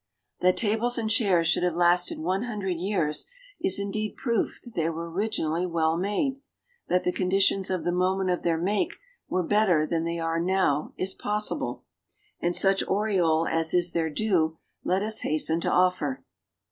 That 0.39 0.57
tables 0.57 0.97
and 0.97 1.11
chairs 1.11 1.45
should 1.45 1.61
have 1.61 1.75
lasted 1.75 2.17
one 2.17 2.41
hundred 2.45 2.79
years 2.79 3.27
is 3.59 3.77
indeed 3.77 4.15
proof 4.15 4.59
that 4.63 4.73
they 4.73 4.89
were 4.89 5.11
originally 5.11 5.67
well 5.67 5.95
made: 5.95 6.39
that 6.87 7.03
the 7.03 7.11
conditions 7.11 7.69
of 7.69 7.83
the 7.83 7.91
moment 7.91 8.31
of 8.31 8.41
their 8.41 8.57
make 8.57 8.95
were 9.29 9.43
better 9.43 9.85
than 9.85 10.03
they 10.03 10.17
are 10.17 10.39
now 10.41 10.95
is 10.97 11.13
possible, 11.13 11.83
and 12.39 12.55
such 12.55 12.81
aureole 12.87 13.47
as 13.47 13.75
is 13.75 13.91
their 13.91 14.09
due 14.09 14.57
let 14.83 15.03
us 15.03 15.19
hasten 15.19 15.61
to 15.61 15.71
offer. 15.71 16.23